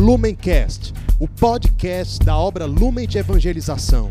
[0.00, 4.10] Lumencast, o podcast da obra Lumen de Evangelização.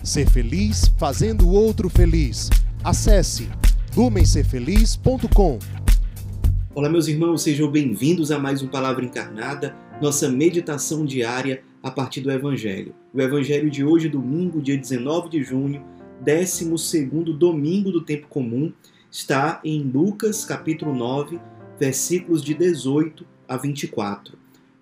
[0.00, 2.48] Ser feliz fazendo o outro feliz.
[2.84, 3.48] Acesse
[3.96, 5.58] lumencerfeliz.com.
[6.72, 12.20] Olá, meus irmãos, sejam bem-vindos a mais um Palavra Encarnada, nossa meditação diária a partir
[12.20, 12.94] do Evangelho.
[13.12, 15.84] O Evangelho de hoje, domingo, dia 19 de junho,
[16.20, 17.04] 12
[17.36, 18.72] domingo do tempo comum,
[19.10, 21.40] está em Lucas, capítulo 9,
[21.80, 24.45] versículos de 18 a 24.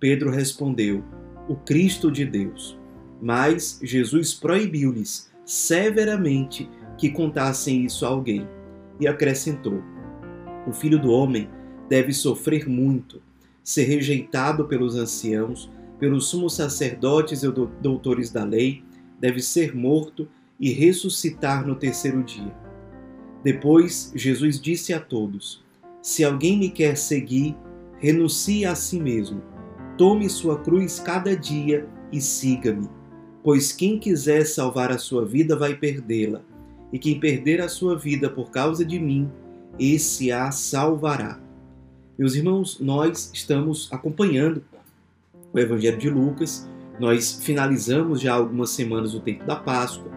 [0.00, 1.02] Pedro respondeu:
[1.48, 2.78] O Cristo de Deus.
[3.20, 8.46] Mas Jesus proibiu-lhes severamente que contassem isso a alguém
[9.00, 9.82] e acrescentou:
[10.66, 11.48] O filho do homem
[11.88, 13.20] deve sofrer muito,
[13.62, 15.68] ser rejeitado pelos anciãos,
[15.98, 18.84] pelos sumos sacerdotes e doutores da lei,
[19.18, 20.28] deve ser morto
[20.60, 22.54] e ressuscitar no terceiro dia.
[23.42, 25.64] Depois Jesus disse a todos:
[26.00, 27.56] Se alguém me quer seguir,
[27.98, 29.57] renuncie a si mesmo
[29.98, 32.88] Tome sua cruz cada dia e siga-me.
[33.42, 36.40] Pois quem quiser salvar a sua vida vai perdê-la,
[36.92, 39.28] e quem perder a sua vida por causa de mim,
[39.76, 41.40] esse a salvará.
[42.16, 44.62] Meus irmãos, nós estamos acompanhando
[45.52, 46.68] o Evangelho de Lucas.
[47.00, 50.12] Nós finalizamos já algumas semanas o tempo da Páscoa.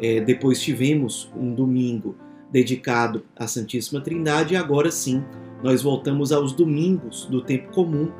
[0.00, 2.16] É, depois tivemos um domingo
[2.50, 5.22] dedicado à Santíssima Trindade e agora sim
[5.62, 8.10] nós voltamos aos domingos do tempo comum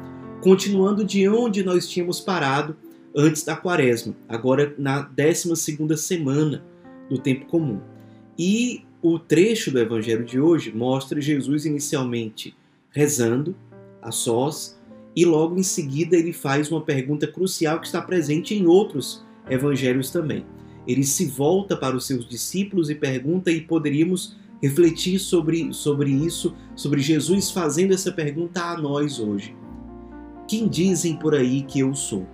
[0.41, 2.77] continuando de onde nós tínhamos parado
[3.15, 6.65] antes da quaresma, agora na 12 semana
[7.09, 7.81] do tempo comum.
[8.39, 12.55] E o trecho do evangelho de hoje mostra Jesus inicialmente
[12.91, 13.55] rezando
[14.01, 14.79] a sós
[15.15, 20.11] e logo em seguida ele faz uma pergunta crucial que está presente em outros evangelhos
[20.11, 20.45] também.
[20.87, 26.55] Ele se volta para os seus discípulos e pergunta e poderíamos refletir sobre, sobre isso,
[26.75, 29.55] sobre Jesus fazendo essa pergunta a nós hoje.
[30.51, 32.27] Quem dizem por aí que eu sou?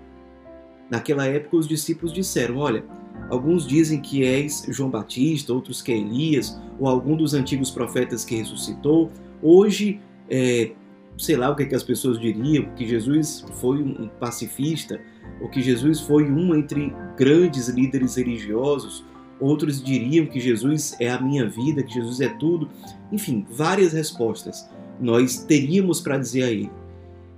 [0.90, 2.82] Naquela época, os discípulos disseram: Olha,
[3.28, 8.24] alguns dizem que és João Batista, outros que é Elias, ou algum dos antigos profetas
[8.24, 9.10] que ressuscitou.
[9.42, 10.00] Hoje,
[10.30, 10.72] é,
[11.18, 14.98] sei lá o que, é que as pessoas diriam, que Jesus foi um pacifista,
[15.38, 19.04] ou que Jesus foi um entre grandes líderes religiosos.
[19.38, 22.70] Outros diriam que Jesus é a minha vida, que Jesus é tudo.
[23.12, 24.66] Enfim, várias respostas
[24.98, 26.70] nós teríamos para dizer a ele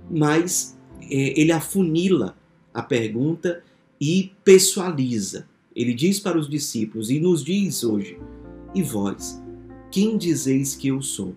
[0.09, 2.35] mas é, ele afunila
[2.73, 3.63] a pergunta
[3.99, 5.47] e pessoaliza.
[5.75, 8.17] Ele diz para os discípulos e nos diz hoje:
[8.73, 9.41] E vós,
[9.91, 11.35] quem dizeis que eu sou?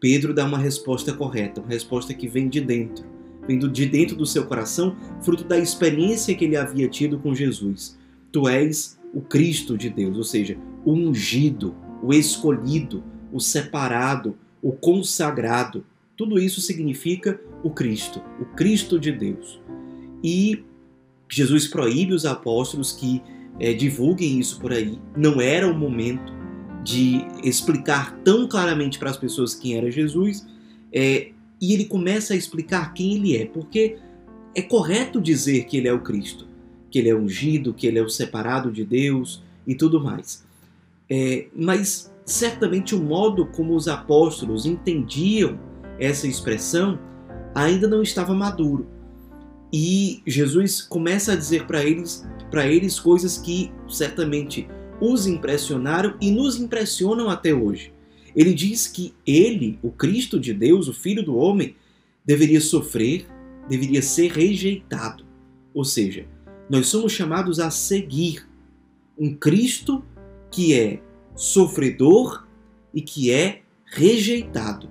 [0.00, 3.04] Pedro dá uma resposta correta, uma resposta que vem de dentro,
[3.46, 7.96] vindo de dentro do seu coração, fruto da experiência que ele havia tido com Jesus.
[8.32, 14.72] Tu és o Cristo de Deus, ou seja, o ungido, o escolhido, o separado, o
[14.72, 15.84] consagrado,
[16.16, 19.60] tudo isso significa o Cristo, o Cristo de Deus.
[20.22, 20.64] E
[21.28, 23.22] Jesus proíbe os apóstolos que
[23.58, 24.98] é, divulguem isso por aí.
[25.16, 26.32] Não era o momento
[26.82, 30.46] de explicar tão claramente para as pessoas quem era Jesus.
[30.92, 31.28] É,
[31.60, 33.96] e ele começa a explicar quem ele é, porque
[34.54, 36.46] é correto dizer que ele é o Cristo,
[36.90, 40.44] que ele é ungido, que ele é o separado de Deus e tudo mais.
[41.08, 45.58] É, mas certamente o modo como os apóstolos entendiam
[45.98, 46.98] essa expressão
[47.54, 48.86] ainda não estava maduro.
[49.72, 54.68] E Jesus começa a dizer para eles, para eles coisas que certamente
[55.00, 57.92] os impressionaram e nos impressionam até hoje.
[58.36, 61.74] Ele diz que ele, o Cristo de Deus, o Filho do homem,
[62.24, 63.26] deveria sofrer,
[63.68, 65.24] deveria ser rejeitado.
[65.74, 66.26] Ou seja,
[66.68, 68.46] nós somos chamados a seguir
[69.18, 70.04] um Cristo
[70.50, 71.00] que é
[71.34, 72.46] sofredor
[72.94, 74.88] e que é rejeitado.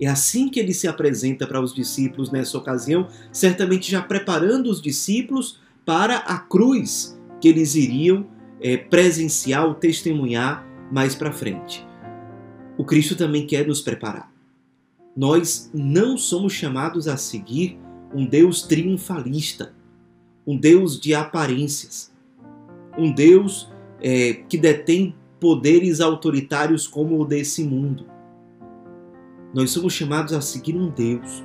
[0.00, 4.82] É assim que ele se apresenta para os discípulos nessa ocasião, certamente já preparando os
[4.82, 8.26] discípulos para a cruz que eles iriam
[8.60, 11.86] é, presenciar testemunhar mais para frente.
[12.76, 14.32] O Cristo também quer nos preparar.
[15.16, 17.78] Nós não somos chamados a seguir
[18.12, 19.74] um Deus triunfalista,
[20.46, 22.12] um Deus de aparências,
[22.98, 23.70] um Deus
[24.00, 28.06] é, que detém poderes autoritários como o desse mundo.
[29.54, 31.44] Nós somos chamados a seguir um Deus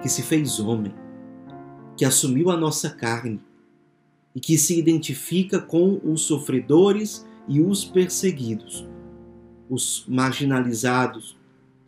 [0.00, 0.94] que se fez homem,
[1.96, 3.40] que assumiu a nossa carne
[4.32, 8.86] e que se identifica com os sofredores e os perseguidos,
[9.68, 11.36] os marginalizados,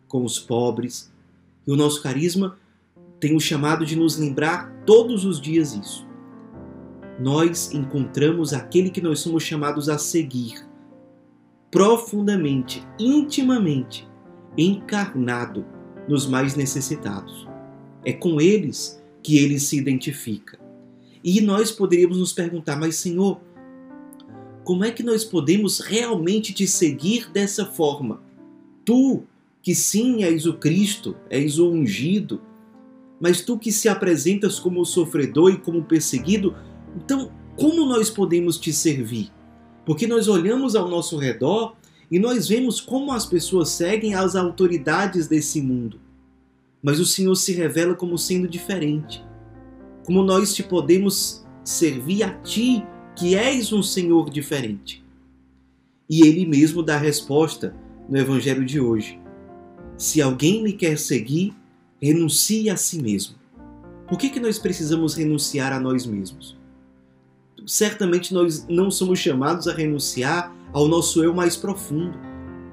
[0.09, 1.13] com os pobres.
[1.65, 2.57] E o nosso carisma
[3.17, 6.05] tem o chamado de nos lembrar todos os dias isso.
[7.21, 10.67] Nós encontramos aquele que nós somos chamados a seguir,
[11.71, 14.07] profundamente, intimamente,
[14.57, 15.65] encarnado
[16.07, 17.47] nos mais necessitados.
[18.05, 20.59] É com eles que ele se identifica.
[21.23, 23.41] E nós poderíamos nos perguntar, mas Senhor,
[24.63, 28.21] como é que nós podemos realmente te seguir dessa forma?
[28.85, 29.23] Tu,
[29.61, 32.41] que sim és o Cristo, és o ungido,
[33.19, 36.55] mas tu que se apresentas como sofredor e como perseguido,
[36.95, 39.31] então como nós podemos te servir?
[39.85, 41.75] Porque nós olhamos ao nosso redor
[42.09, 45.99] e nós vemos como as pessoas seguem as autoridades desse mundo.
[46.81, 49.25] Mas o Senhor se revela como sendo diferente.
[50.05, 55.03] Como nós te podemos servir a ti, que és um Senhor diferente.
[56.09, 57.75] E ele mesmo dá a resposta
[58.07, 59.19] no evangelho de hoje.
[59.97, 61.53] Se alguém me quer seguir,
[62.01, 63.35] renuncie a si mesmo.
[64.07, 66.55] Por que, que nós precisamos renunciar a nós mesmos?
[67.65, 72.17] Certamente nós não somos chamados a renunciar ao nosso eu mais profundo,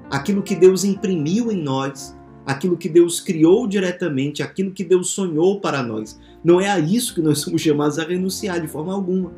[0.09, 2.15] aquilo que Deus imprimiu em nós,
[2.45, 6.19] aquilo que Deus criou diretamente, aquilo que Deus sonhou para nós.
[6.43, 9.33] Não é a isso que nós somos chamados a renunciar de forma alguma.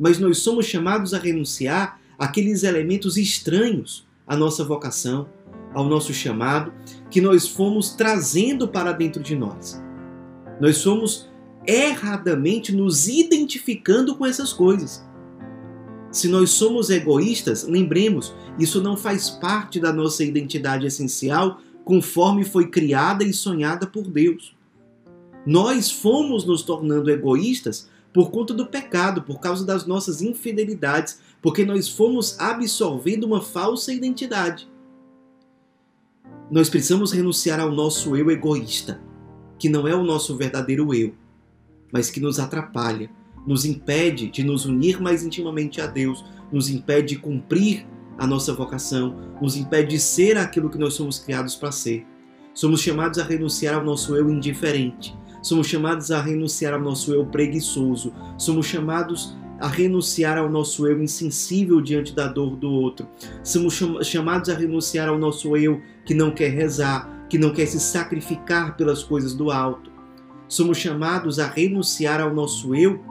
[0.00, 5.28] Mas nós somos chamados a renunciar àqueles elementos estranhos à nossa vocação,
[5.74, 6.72] ao nosso chamado,
[7.10, 9.82] que nós fomos trazendo para dentro de nós.
[10.60, 11.28] Nós somos
[11.66, 15.05] erradamente nos identificando com essas coisas.
[16.16, 22.70] Se nós somos egoístas, lembremos, isso não faz parte da nossa identidade essencial conforme foi
[22.70, 24.56] criada e sonhada por Deus.
[25.44, 31.66] Nós fomos nos tornando egoístas por conta do pecado, por causa das nossas infidelidades, porque
[31.66, 34.66] nós fomos absorvendo uma falsa identidade.
[36.50, 39.02] Nós precisamos renunciar ao nosso eu egoísta,
[39.58, 41.14] que não é o nosso verdadeiro eu,
[41.92, 43.10] mas que nos atrapalha,
[43.46, 47.86] nos impede de nos unir mais intimamente a Deus, nos impede de cumprir
[48.18, 52.06] a nossa vocação, nos impede de ser aquilo que nós somos criados para ser.
[52.54, 57.26] Somos chamados a renunciar ao nosso eu indiferente, somos chamados a renunciar ao nosso eu
[57.26, 63.06] preguiçoso, somos chamados a renunciar ao nosso eu insensível diante da dor do outro,
[63.42, 67.78] somos chamados a renunciar ao nosso eu que não quer rezar, que não quer se
[67.78, 69.90] sacrificar pelas coisas do alto.
[70.48, 73.02] Somos chamados a renunciar ao nosso eu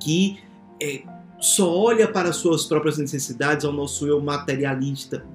[0.00, 0.38] que
[0.80, 1.02] é,
[1.40, 5.26] só olha para suas próprias necessidades, ao nosso eu materialista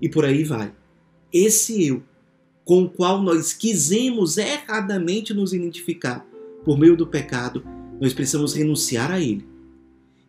[0.00, 0.72] e por aí vai.
[1.32, 2.02] Esse eu
[2.64, 6.24] com o qual nós quisemos erradamente nos identificar
[6.64, 7.64] por meio do pecado,
[8.00, 9.46] nós precisamos renunciar a ele.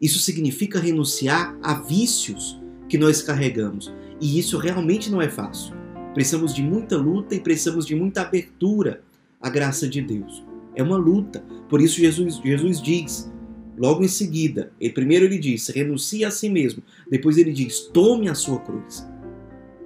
[0.02, 2.60] Isso significa renunciar a vícios
[2.90, 5.74] que nós carregamos, e isso realmente não é fácil.
[6.14, 9.02] Precisamos de muita luta e precisamos de muita abertura
[9.42, 10.44] à graça de Deus.
[10.76, 11.44] É uma luta.
[11.70, 13.32] Por isso Jesus, Jesus diz:
[13.78, 16.84] Logo em seguida, ele, primeiro ele diz: renuncie a si mesmo.
[17.10, 19.08] Depois ele diz: tome a sua cruz.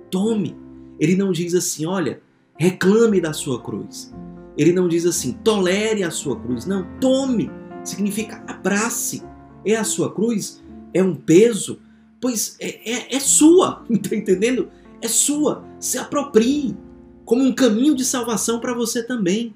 [0.10, 0.56] Tome.
[1.00, 2.22] Ele não diz assim: olha,
[2.58, 4.14] reclame da sua cruz.
[4.58, 6.66] Ele não diz assim: tolere a sua cruz.
[6.66, 7.50] Não, tome.
[7.84, 9.24] Significa abrace.
[9.66, 10.62] É a sua cruz?
[10.94, 11.80] É um peso?
[12.20, 13.86] Pois é, é, é sua.
[13.90, 14.70] Está entendendo?
[15.02, 15.64] É sua.
[15.80, 16.76] Se aproprie
[17.24, 19.54] como um caminho de salvação para você também.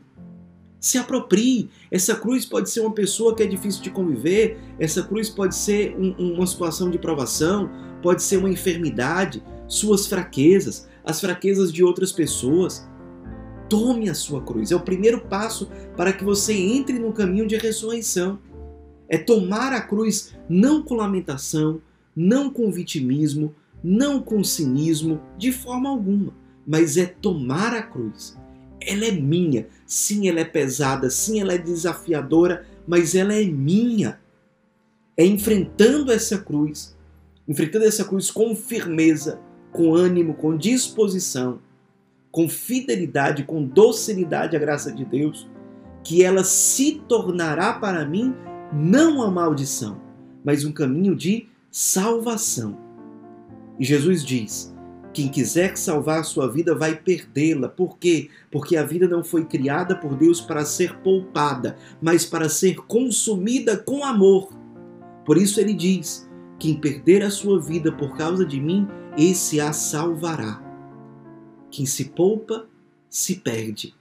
[0.82, 1.70] Se aproprie.
[1.92, 5.96] Essa cruz pode ser uma pessoa que é difícil de conviver, essa cruz pode ser
[5.96, 7.70] um, uma situação de provação,
[8.02, 12.90] pode ser uma enfermidade, suas fraquezas, as fraquezas de outras pessoas.
[13.70, 14.72] Tome a sua cruz.
[14.72, 18.40] É o primeiro passo para que você entre no caminho de ressurreição.
[19.08, 21.80] É tomar a cruz não com lamentação,
[22.16, 26.34] não com vitimismo, não com cinismo, de forma alguma,
[26.66, 28.36] mas é tomar a cruz
[28.86, 29.68] ela é minha.
[29.86, 34.20] Sim, ela é pesada, sim, ela é desafiadora, mas ela é minha.
[35.16, 36.96] É enfrentando essa cruz,
[37.48, 39.40] enfrentando essa cruz com firmeza,
[39.72, 41.60] com ânimo, com disposição,
[42.32, 45.50] com fidelidade, com docilidade à graça de Deus,
[46.04, 48.34] que ela se tornará para mim
[48.74, 50.02] não uma maldição,
[50.44, 52.78] mas um caminho de salvação.
[53.78, 54.71] E Jesus diz:
[55.14, 57.68] quem quiser salvar sua vida vai perdê-la.
[57.68, 58.30] Por quê?
[58.50, 63.78] Porque a vida não foi criada por Deus para ser poupada, mas para ser consumida
[63.78, 64.54] com amor.
[65.26, 68.88] Por isso ele diz: quem perder a sua vida por causa de mim,
[69.18, 70.62] esse a salvará.
[71.70, 72.68] Quem se poupa,
[73.10, 73.94] se perde.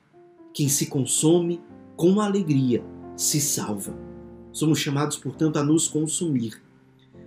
[0.53, 1.61] Quem se consome,
[1.97, 2.85] com alegria,
[3.17, 3.97] se salva.
[4.53, 6.61] Somos chamados, portanto, a nos consumir.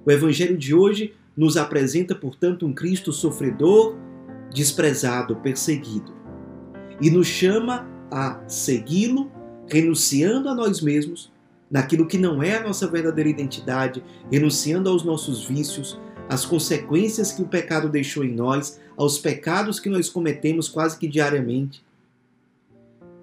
[0.06, 3.96] O evangelho de hoje nos apresenta, portanto, um Cristo sofredor,
[4.54, 6.14] desprezado, perseguido.
[7.02, 9.32] E nos chama a segui-lo,
[9.68, 11.32] renunciando a nós mesmos,
[11.70, 16.00] naquilo que não é a nossa verdadeira identidade, renunciando aos nossos vícios,
[16.30, 21.08] às consequências que o pecado deixou em nós, aos pecados que nós cometemos quase que
[21.08, 21.84] diariamente.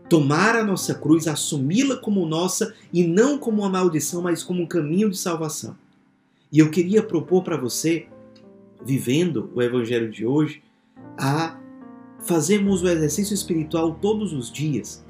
[0.09, 4.67] Tomar a nossa cruz, assumi-la como nossa e não como uma maldição, mas como um
[4.67, 5.76] caminho de salvação.
[6.52, 8.09] E eu queria propor para você,
[8.85, 10.62] vivendo o Evangelho de hoje,
[11.19, 11.61] a
[12.21, 15.04] fazermos o exercício espiritual todos os dias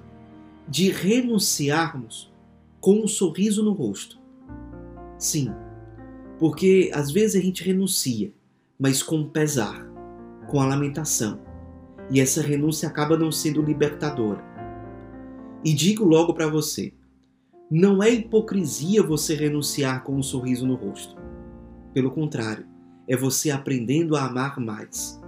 [0.68, 2.32] de renunciarmos
[2.80, 4.18] com um sorriso no rosto.
[5.18, 5.52] Sim,
[6.38, 8.32] porque às vezes a gente renuncia,
[8.78, 9.86] mas com pesar,
[10.48, 11.40] com a lamentação.
[12.10, 14.42] E essa renúncia acaba não sendo libertadora.
[15.64, 16.92] E digo logo para você:
[17.70, 21.19] não é hipocrisia você renunciar com um sorriso no rosto.
[21.92, 22.66] Pelo contrário,
[23.08, 25.20] é você aprendendo a amar mais.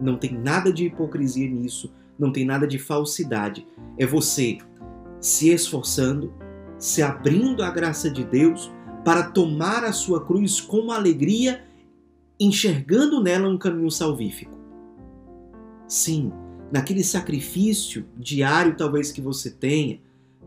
[0.00, 3.66] Não tem nada de hipocrisia nisso, não tem nada de falsidade.
[3.98, 4.58] É você
[5.20, 6.32] se esforçando,
[6.78, 8.72] se abrindo à graça de Deus
[9.04, 11.64] para tomar a sua cruz com alegria,
[12.38, 14.58] enxergando nela um caminho salvífico.
[15.86, 16.32] Sim,
[16.72, 20.00] naquele sacrifício diário talvez que você tenha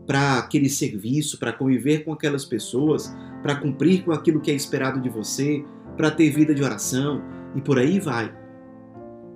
[0.06, 4.98] para aquele serviço, para conviver com aquelas pessoas, para cumprir com aquilo que é esperado
[4.98, 5.62] de você,
[5.98, 7.20] para ter vida de oração
[7.54, 8.34] e por aí vai.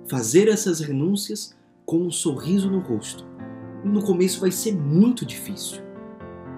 [0.09, 3.23] Fazer essas renúncias com um sorriso no rosto.
[3.85, 5.83] No começo vai ser muito difícil,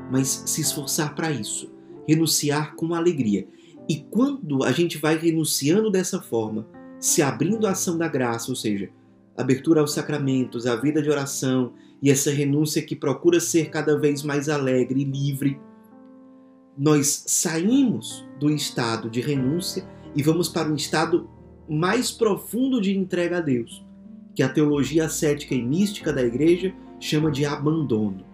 [0.10, 1.70] mas se esforçar para isso,
[2.08, 3.46] renunciar com alegria.
[3.90, 6.66] E quando a gente vai renunciando dessa forma,
[7.02, 8.90] se abrindo à ação da graça, ou seja,
[9.38, 14.24] abertura aos sacramentos, à vida de oração e essa renúncia que procura ser cada vez
[14.24, 15.60] mais alegre e livre,
[16.82, 21.30] nós saímos do estado de renúncia e vamos para um estado
[21.70, 23.86] mais profundo de entrega a Deus,
[24.34, 28.26] que a teologia ascética e mística da igreja chama de abandono.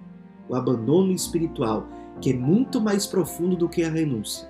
[0.48, 1.90] O abandono espiritual,
[2.22, 4.50] que é muito mais profundo do que a renúncia.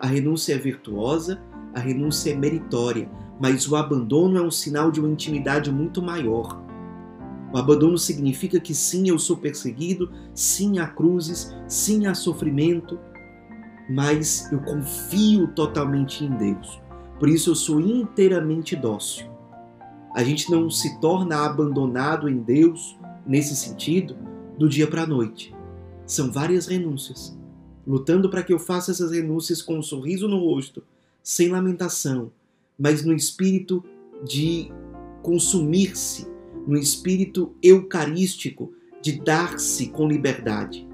[0.00, 1.40] A renúncia é virtuosa,
[1.72, 3.08] a renúncia é meritória,
[3.40, 6.60] mas o abandono é um sinal de uma intimidade muito maior.
[7.52, 12.98] O abandono significa que sim, eu sou perseguido, sim, há cruzes, sim, há sofrimento,
[13.88, 16.80] mas eu confio totalmente em Deus.
[17.18, 19.26] Por isso eu sou inteiramente dócil.
[20.14, 24.16] A gente não se torna abandonado em Deus nesse sentido
[24.58, 25.54] do dia para a noite.
[26.06, 27.36] São várias renúncias,
[27.86, 30.82] lutando para que eu faça essas renúncias com um sorriso no rosto,
[31.22, 32.30] sem lamentação,
[32.78, 33.84] mas no espírito
[34.24, 34.70] de
[35.22, 36.26] consumir-se,
[36.66, 40.86] no espírito eucarístico de dar-se com liberdade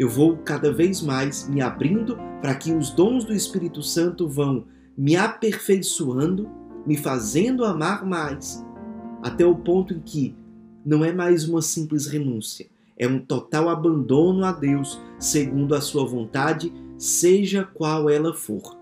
[0.00, 4.64] eu vou cada vez mais me abrindo para que os dons do Espírito Santo vão
[4.96, 6.48] me aperfeiçoando,
[6.86, 8.64] me fazendo amar mais,
[9.22, 10.34] até o ponto em que
[10.86, 12.66] não é mais uma simples renúncia,
[12.96, 18.78] é um total abandono a Deus, segundo a sua vontade, seja qual ela for.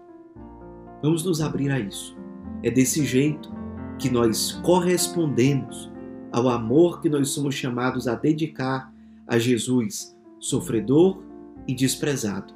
[1.02, 2.16] Vamos nos abrir a isso.
[2.62, 3.50] É desse jeito
[3.98, 5.90] que nós correspondemos
[6.30, 8.92] ao amor que nós somos chamados a dedicar
[9.26, 11.22] a Jesus sofredor
[11.66, 12.54] e desprezado.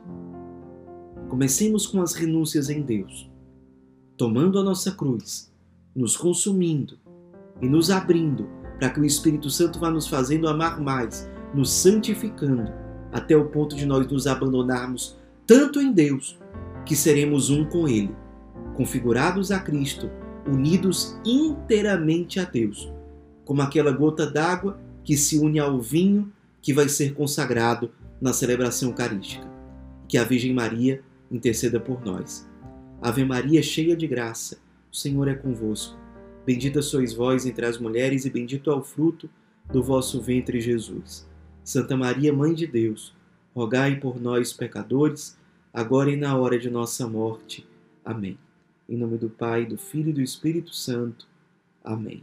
[1.28, 3.30] Comecemos com as renúncias em Deus,
[4.16, 5.52] tomando a nossa cruz,
[5.94, 6.98] nos consumindo
[7.60, 8.46] e nos abrindo
[8.78, 12.72] para que o Espírito Santo vá nos fazendo amar mais, nos santificando,
[13.12, 16.38] até o ponto de nós nos abandonarmos tanto em Deus
[16.86, 18.14] que seremos um com Ele,
[18.74, 20.10] configurados a Cristo,
[20.46, 22.92] unidos inteiramente a Deus,
[23.44, 27.90] como aquela gota d'água que se une ao vinho que vai ser consagrado
[28.20, 29.46] na celebração eucarística.
[30.08, 32.48] Que a Virgem Maria interceda por nós.
[33.02, 34.58] Ave Maria, cheia de graça,
[34.90, 35.98] o Senhor é convosco.
[36.46, 39.28] Bendita sois vós entre as mulheres, e bendito é o fruto
[39.72, 41.28] do vosso ventre, Jesus.
[41.64, 43.14] Santa Maria, Mãe de Deus,
[43.54, 45.36] rogai por nós, pecadores,
[45.72, 47.66] agora e na hora de nossa morte.
[48.04, 48.38] Amém.
[48.88, 51.26] Em nome do Pai, do Filho e do Espírito Santo.
[51.82, 52.22] Amém.